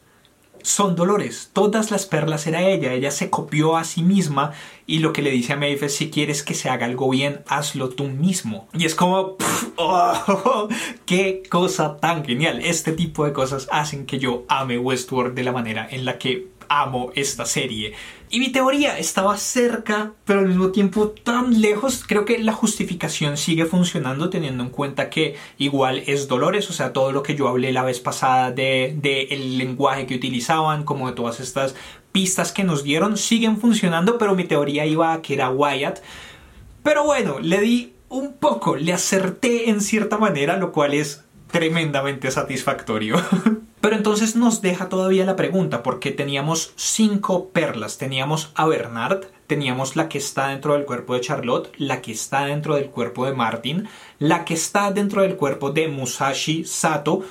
[0.64, 1.50] son Dolores.
[1.52, 2.92] Todas las perlas era ella.
[2.92, 4.52] Ella se copió a sí misma
[4.86, 7.42] y lo que le dice a Maeve es si quieres que se haga algo bien,
[7.46, 8.66] hazlo tú mismo.
[8.72, 9.36] Y es como,
[9.76, 10.68] oh,
[11.06, 12.60] qué cosa tan genial.
[12.64, 16.48] Este tipo de cosas hacen que yo ame Westworld de la manera en la que
[16.68, 17.94] amo esta serie.
[18.30, 22.04] Y mi teoría estaba cerca, pero al mismo tiempo tan lejos.
[22.06, 26.92] Creo que la justificación sigue funcionando teniendo en cuenta que igual es Dolores, o sea,
[26.92, 31.08] todo lo que yo hablé la vez pasada de, de el lenguaje que utilizaban, como
[31.08, 31.74] de todas estas
[32.10, 36.00] pistas que nos dieron, siguen funcionando, pero mi teoría iba a que era Wyatt.
[36.82, 42.30] Pero bueno, le di un poco, le acerté en cierta manera, lo cual es tremendamente
[42.30, 43.16] satisfactorio.
[43.84, 47.98] Pero entonces nos deja todavía la pregunta, porque teníamos cinco perlas.
[47.98, 52.46] Teníamos a Bernard, teníamos la que está dentro del cuerpo de Charlotte, la que está
[52.46, 53.86] dentro del cuerpo de Martin,
[54.18, 57.24] la que está dentro del cuerpo de Musashi Sato.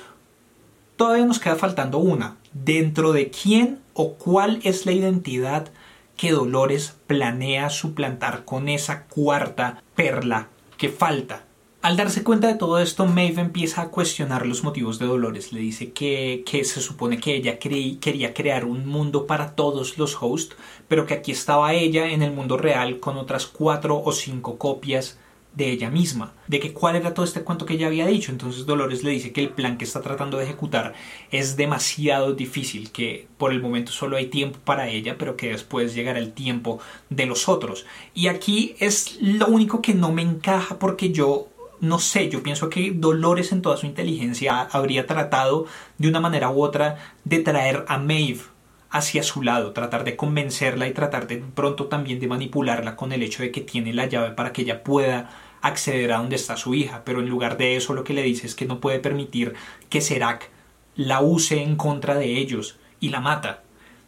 [0.94, 2.36] Todavía nos queda faltando una.
[2.52, 5.72] ¿Dentro de quién o cuál es la identidad
[6.16, 11.43] que Dolores planea suplantar con esa cuarta perla que falta?
[11.84, 15.52] Al darse cuenta de todo esto, Maeve empieza a cuestionar los motivos de Dolores.
[15.52, 20.56] Le dice que, se supone que ella quería crear un mundo para todos los hosts,
[20.88, 25.18] pero que aquí estaba ella en el mundo real con otras cuatro o cinco copias
[25.54, 28.32] de ella misma, de que cuál era todo este cuento que ella había dicho.
[28.32, 30.94] Entonces Dolores le dice que el plan que está tratando de ejecutar
[31.30, 35.94] es demasiado difícil, que por el momento solo hay tiempo para ella, pero que después
[35.94, 37.84] llegará el tiempo de los otros.
[38.14, 41.48] Y aquí es lo único que no me encaja porque yo
[41.80, 45.66] no sé, yo pienso que Dolores en toda su inteligencia habría tratado
[45.98, 48.42] de una manera u otra de traer a Maeve
[48.90, 53.22] hacia su lado, tratar de convencerla y tratar de pronto también de manipularla con el
[53.22, 55.30] hecho de que tiene la llave para que ella pueda
[55.62, 58.46] acceder a donde está su hija, pero en lugar de eso lo que le dice
[58.46, 59.54] es que no puede permitir
[59.88, 60.50] que Serac
[60.94, 63.62] la use en contra de ellos y la mata.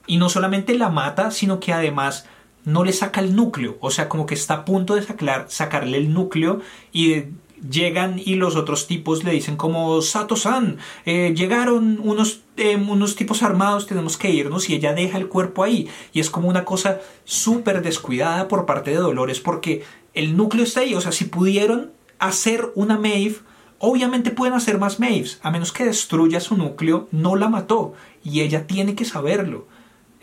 [0.06, 2.26] Y no solamente la mata, sino que además
[2.64, 5.06] no le saca el núcleo, o sea, como que está a punto de
[5.48, 6.60] sacarle el núcleo
[6.92, 7.32] y de
[7.70, 13.42] llegan y los otros tipos le dicen como Sato-san, eh, llegaron unos, eh, unos tipos
[13.42, 17.00] armados, tenemos que irnos y ella deja el cuerpo ahí y es como una cosa
[17.24, 21.92] súper descuidada por parte de Dolores porque el núcleo está ahí, o sea, si pudieron
[22.18, 23.36] hacer una Maeve,
[23.78, 28.40] obviamente pueden hacer más Maeves, a menos que destruya su núcleo, no la mató y
[28.40, 29.66] ella tiene que saberlo.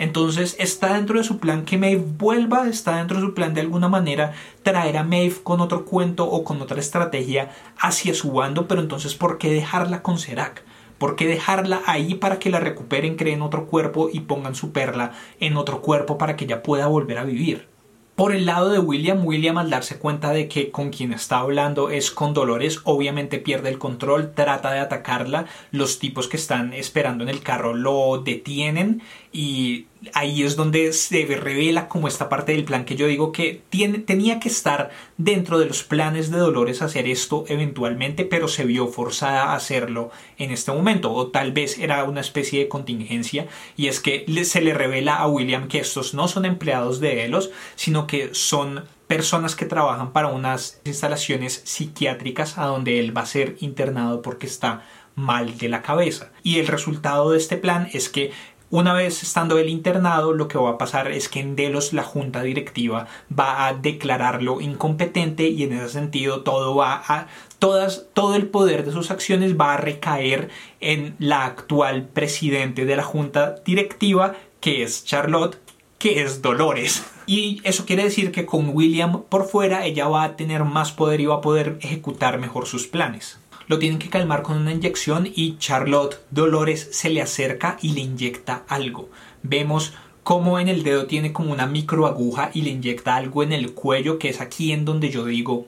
[0.03, 3.61] Entonces está dentro de su plan que Maeve vuelva, está dentro de su plan de
[3.61, 8.67] alguna manera traer a Maeve con otro cuento o con otra estrategia hacia su bando,
[8.67, 10.65] pero entonces ¿por qué dejarla con Serac?
[10.97, 15.13] ¿Por qué dejarla ahí para que la recuperen, creen otro cuerpo y pongan su perla
[15.39, 17.69] en otro cuerpo para que ella pueda volver a vivir?
[18.15, 21.89] Por el lado de William, William al darse cuenta de que con quien está hablando
[21.89, 27.23] es con Dolores, obviamente pierde el control, trata de atacarla, los tipos que están esperando
[27.23, 29.01] en el carro lo detienen
[29.33, 33.63] y ahí es donde se revela como esta parte del plan que yo digo que
[34.05, 38.87] tenía que estar dentro de los planes de Dolores hacer esto eventualmente, pero se vio
[38.87, 43.87] forzada a hacerlo en este momento, o tal vez era una especie de contingencia, y
[43.87, 48.05] es que se le revela a William que estos no son empleados de Elos, sino
[48.05, 53.55] que son personas que trabajan para unas instalaciones psiquiátricas a donde él va a ser
[53.59, 54.83] internado porque está
[55.15, 56.31] mal de la cabeza.
[56.41, 58.31] Y el resultado de este plan es que
[58.73, 62.01] una vez estando el internado, lo que va a pasar es que en Delos la
[62.01, 67.27] junta directiva va a declararlo incompetente y en ese sentido todo va a
[67.59, 72.95] todas, todo el poder de sus acciones va a recaer en la actual presidente de
[72.95, 75.59] la junta directiva, que es Charlotte,
[75.99, 77.05] que es Dolores.
[77.27, 81.21] Y eso quiere decir que con William por fuera ella va a tener más poder
[81.21, 85.27] y va a poder ejecutar mejor sus planes lo tienen que calmar con una inyección
[85.33, 89.09] y Charlotte Dolores se le acerca y le inyecta algo.
[89.41, 93.73] Vemos cómo en el dedo tiene como una microaguja y le inyecta algo en el
[93.73, 95.67] cuello, que es aquí en donde yo digo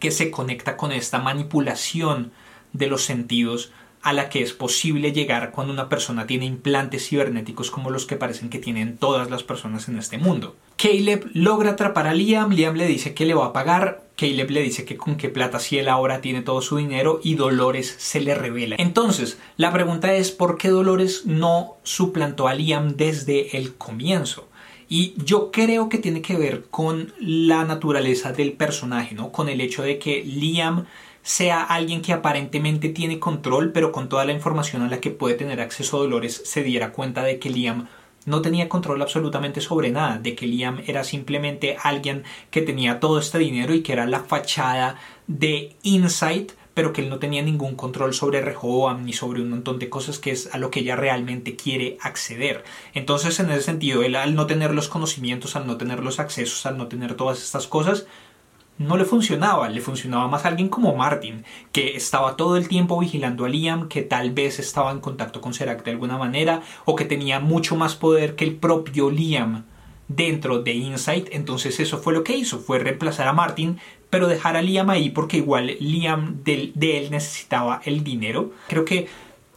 [0.00, 2.32] que se conecta con esta manipulación
[2.72, 7.70] de los sentidos a la que es posible llegar cuando una persona tiene implantes cibernéticos
[7.70, 10.56] como los que parecen que tienen todas las personas en este mundo.
[10.76, 14.62] Caleb logra atrapar a Liam, Liam le dice que le va a pagar, Caleb le
[14.62, 18.20] dice que con qué plata si él ahora tiene todo su dinero y Dolores se
[18.20, 18.76] le revela.
[18.78, 24.48] Entonces, la pregunta es ¿por qué Dolores no suplantó a Liam desde el comienzo?
[24.88, 29.32] Y yo creo que tiene que ver con la naturaleza del personaje, ¿no?
[29.32, 30.86] Con el hecho de que Liam
[31.22, 35.36] sea alguien que aparentemente tiene control, pero con toda la información a la que puede
[35.36, 37.88] tener acceso Dolores se diera cuenta de que Liam
[38.26, 43.18] no tenía control absolutamente sobre nada, de que Liam era simplemente alguien que tenía todo
[43.18, 44.96] este dinero y que era la fachada
[45.26, 49.78] de Insight, pero que él no tenía ningún control sobre Rehoboam ni sobre un montón
[49.78, 52.64] de cosas que es a lo que ella realmente quiere acceder.
[52.94, 56.66] Entonces, en ese sentido, él al no tener los conocimientos, al no tener los accesos,
[56.66, 58.06] al no tener todas estas cosas,
[58.78, 62.98] no le funcionaba, le funcionaba más a alguien como Martin, que estaba todo el tiempo
[62.98, 66.96] vigilando a Liam, que tal vez estaba en contacto con Serac de alguna manera, o
[66.96, 69.64] que tenía mucho más poder que el propio Liam
[70.08, 71.28] dentro de Insight.
[71.30, 73.78] Entonces eso fue lo que hizo, fue reemplazar a Martin,
[74.10, 78.52] pero dejar a Liam ahí porque igual Liam de, de él necesitaba el dinero.
[78.68, 79.08] Creo que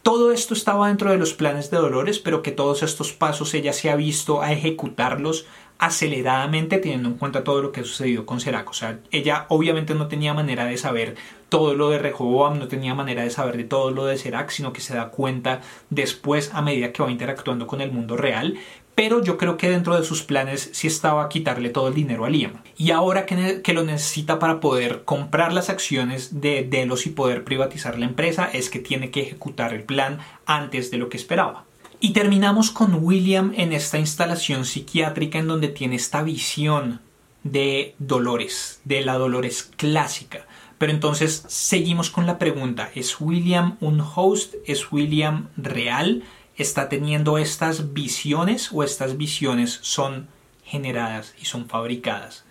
[0.02, 3.72] todo esto estaba dentro de los planes de Dolores, pero que todos estos pasos ella
[3.72, 5.44] se ha visto a ejecutarlos
[5.78, 8.68] aceleradamente teniendo en cuenta todo lo que ha sucedido con Serac.
[8.68, 11.16] O sea, ella obviamente no tenía manera de saber
[11.48, 14.72] todo lo de Rehoboam, no tenía manera de saber de todo lo de Serac, sino
[14.72, 18.58] que se da cuenta después a medida que va interactuando con el mundo real.
[18.94, 22.30] Pero yo creo que dentro de sus planes sí estaba quitarle todo el dinero a
[22.30, 22.62] Liam.
[22.76, 27.44] Y ahora que, que lo necesita para poder comprar las acciones de Delos y poder
[27.44, 31.67] privatizar la empresa, es que tiene que ejecutar el plan antes de lo que esperaba.
[32.00, 37.00] Y terminamos con William en esta instalación psiquiátrica en donde tiene esta visión
[37.42, 40.46] de Dolores, de la Dolores clásica.
[40.78, 44.54] Pero entonces seguimos con la pregunta, ¿es William un host?
[44.64, 46.22] ¿Es William real?
[46.56, 50.28] ¿Está teniendo estas visiones o estas visiones son
[50.64, 52.44] generadas y son fabricadas?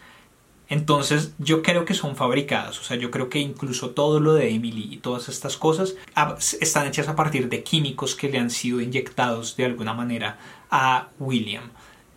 [0.69, 4.53] Entonces yo creo que son fabricadas, o sea, yo creo que incluso todo lo de
[4.53, 5.95] Emily y todas estas cosas
[6.59, 10.37] están hechas a partir de químicos que le han sido inyectados de alguna manera
[10.69, 11.71] a William.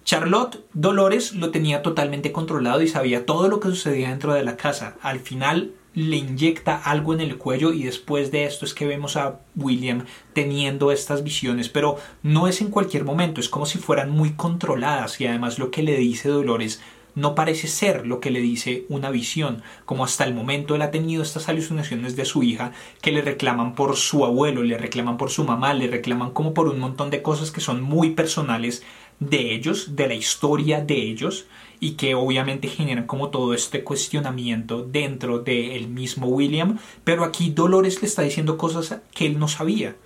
[0.04, 4.56] Charlotte Dolores lo tenía totalmente controlado y sabía todo lo que sucedía dentro de la
[4.56, 4.96] casa.
[5.02, 9.16] Al final le inyecta algo en el cuello y después de esto es que vemos
[9.16, 14.10] a William teniendo estas visiones, pero no es en cualquier momento, es como si fueran
[14.10, 16.80] muy controladas y además lo que le dice Dolores
[17.20, 20.90] no parece ser lo que le dice una visión, como hasta el momento él ha
[20.90, 25.30] tenido estas alucinaciones de su hija que le reclaman por su abuelo, le reclaman por
[25.30, 28.82] su mamá, le reclaman como por un montón de cosas que son muy personales
[29.20, 31.46] de ellos, de la historia de ellos,
[31.78, 38.00] y que obviamente generan como todo este cuestionamiento dentro del mismo William, pero aquí Dolores
[38.00, 39.96] le está diciendo cosas que él no sabía.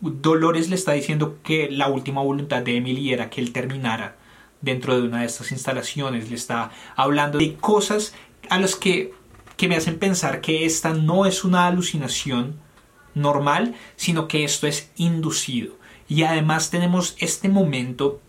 [0.00, 4.16] Dolores le está diciendo que la última voluntad de Emily era que él terminara
[4.60, 8.14] dentro de una de estas instalaciones, le está hablando de cosas
[8.48, 9.14] a las que,
[9.56, 12.60] que me hacen pensar que esta no es una alucinación
[13.14, 15.74] normal, sino que esto es inducido.
[16.08, 18.20] Y además tenemos este momento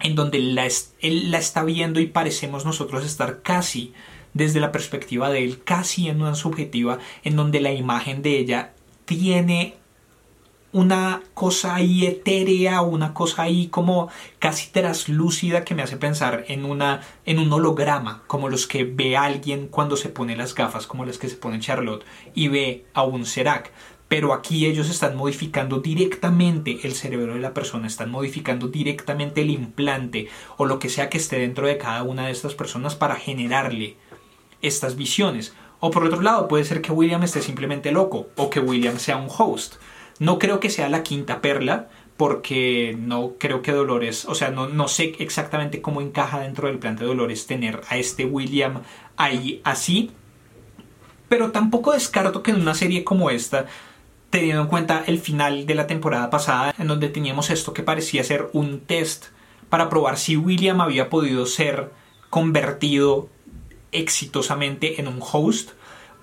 [0.00, 3.92] en donde él la está viendo y parecemos nosotros estar casi
[4.34, 8.74] desde la perspectiva de él, casi en una subjetiva, en donde la imagen de ella
[9.04, 9.77] tiene
[10.72, 16.64] una cosa ahí etérea, una cosa ahí como casi traslúcida que me hace pensar en
[16.64, 21.04] una en un holograma, como los que ve alguien cuando se pone las gafas, como
[21.04, 22.04] las que se pone Charlotte
[22.34, 23.72] y ve a un Serac.
[24.08, 29.50] Pero aquí ellos están modificando directamente el cerebro de la persona, están modificando directamente el
[29.50, 33.16] implante o lo que sea que esté dentro de cada una de estas personas para
[33.16, 33.96] generarle
[34.62, 35.54] estas visiones.
[35.80, 39.18] O por otro lado, puede ser que William esté simplemente loco o que William sea
[39.18, 39.74] un host.
[40.18, 44.68] No creo que sea la quinta perla, porque no creo que Dolores, o sea, no,
[44.68, 48.82] no sé exactamente cómo encaja dentro del plan de Dolores tener a este William
[49.16, 50.10] ahí así,
[51.28, 53.66] pero tampoco descarto que en una serie como esta,
[54.30, 58.24] teniendo en cuenta el final de la temporada pasada, en donde teníamos esto que parecía
[58.24, 59.26] ser un test
[59.70, 61.92] para probar si William había podido ser
[62.30, 63.28] convertido
[63.92, 65.70] exitosamente en un host,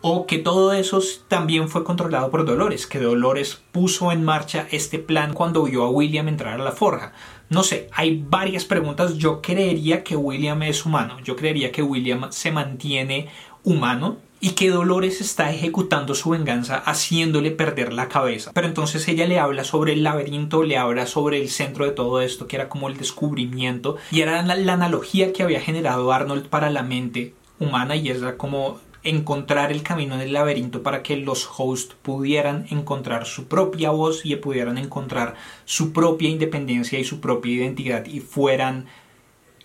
[0.08, 4.99] o que todo eso también fue controlado por Dolores, que Dolores puso en marcha este
[4.99, 7.12] plan cuando vio a William entrar a la forja.
[7.49, 9.18] No sé, hay varias preguntas.
[9.18, 13.30] Yo creería que William es humano, yo creería que William se mantiene
[13.64, 18.51] humano y que Dolores está ejecutando su venganza haciéndole perder la cabeza.
[18.53, 22.22] Pero entonces ella le habla sobre el laberinto, le habla sobre el centro de todo
[22.22, 26.70] esto, que era como el descubrimiento, y era la, analogía que había generado Arnold para
[26.70, 31.49] la mente humana y era como encontrar el camino en el laberinto para que los
[31.58, 37.53] hosts pudieran encontrar su propia voz y pudieran encontrar su propia independencia y su propia
[37.53, 38.88] identidad y fueran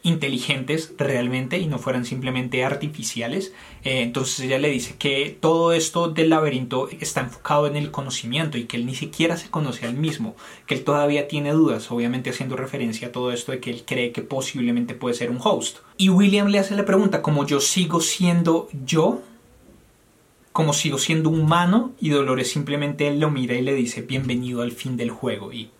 [0.03, 3.53] inteligentes realmente y no fueran simplemente artificiales.
[3.85, 8.59] Eh, entonces ella le dice que todo esto del laberinto está enfocado en el conocimiento
[8.59, 10.37] y que él ni siquiera se conoce al mismo,
[10.67, 14.13] que él todavía tiene dudas, obviamente haciendo referencia a todo esto de que él cree
[14.13, 15.79] que posiblemente puede ser un host.
[15.97, 19.23] Y William le hace la pregunta, como yo sigo siendo yo,
[20.53, 24.97] como sigo siendo humano y Dolores simplemente lo mira y le dice bienvenido al fin
[24.97, 25.71] del juego y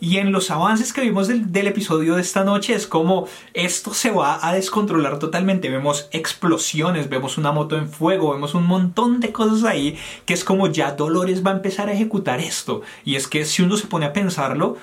[0.00, 3.94] Y en los avances que vimos del, del, episodio de esta noche es como esto
[3.94, 5.70] se va a descontrolar totalmente.
[5.70, 10.44] Vemos explosiones, vemos una moto en fuego, vemos un montón de cosas ahí que es
[10.44, 12.82] como ya Dolores va a empezar a ejecutar esto.
[13.04, 14.76] Y es que si uno se pone a pensarlo,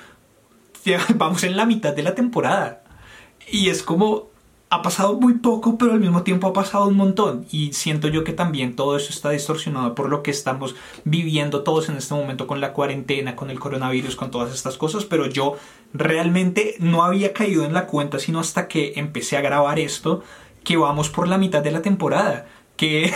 [1.14, 2.82] vamos en la mitad de la temporada.
[3.50, 4.33] Y es como
[4.70, 7.46] ha pasado muy poco, pero al mismo tiempo ha pasado un montón.
[7.50, 11.88] Y siento yo que también todo eso está distorsionado por lo que estamos viviendo todos
[11.88, 15.04] en este momento con la cuarentena, con el coronavirus, con todas estas cosas.
[15.04, 15.56] Pero yo
[15.92, 20.22] realmente no había caído en la cuenta, sino hasta que empecé a grabar esto,
[20.64, 22.46] que vamos por la mitad de la temporada.
[22.76, 23.12] Que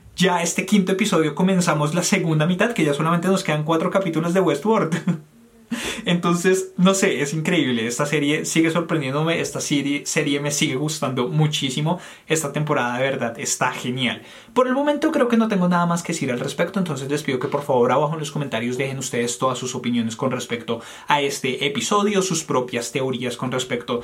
[0.16, 4.34] ya este quinto episodio comenzamos la segunda mitad, que ya solamente nos quedan cuatro capítulos
[4.34, 5.22] de Westworld.
[6.04, 7.86] Entonces, no sé, es increíble.
[7.86, 9.40] Esta serie sigue sorprendiéndome.
[9.40, 10.04] Esta serie,
[10.40, 11.98] me sigue gustando muchísimo.
[12.26, 14.22] Esta temporada de verdad está genial.
[14.54, 16.78] Por el momento creo que no tengo nada más que decir al respecto.
[16.78, 20.16] Entonces les pido que por favor abajo en los comentarios dejen ustedes todas sus opiniones
[20.16, 24.02] con respecto a este episodio, sus propias teorías con respecto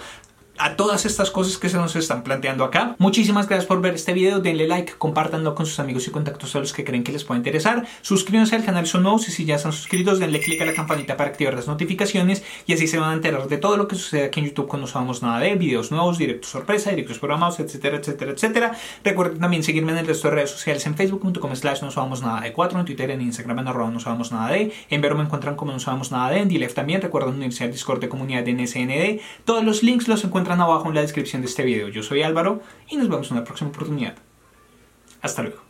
[0.59, 2.97] a todas estas cosas que se nos están planteando acá.
[2.99, 6.61] Muchísimas gracias por ver este video, denle like, compártanlo con sus amigos y contactos a
[6.61, 7.87] los que creen que les pueda interesar.
[8.03, 10.75] Suscríbanse al canal si son nuevos y si ya están suscritos, denle click a la
[10.75, 13.97] campanita para activar las notificaciones y así se van a enterar de todo lo que
[13.97, 17.99] sucede aquí en YouTube cuando subamos nada de videos nuevos, directos sorpresa, directos programados, etcétera,
[17.99, 18.73] etcétera, etcétera.
[19.05, 22.41] Recuerden también seguirme en el resto de redes sociales en facebook.com slash no subamos nada
[22.41, 25.25] de 4, en Twitter, en Instagram en arroba no subamos nada de, en Vero me
[25.25, 28.43] encuentran como no subamos nada de, en DLF también, recuerden unirse al Discord de comunidad
[28.43, 29.21] de NSND.
[29.45, 31.89] Todos los links los abajo en la descripción de este video.
[31.89, 34.17] Yo soy Álvaro y nos vemos en una próxima oportunidad.
[35.21, 35.68] Hasta luego.